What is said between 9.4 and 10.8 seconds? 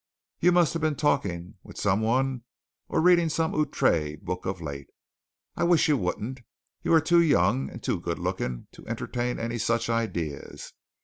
such ideas.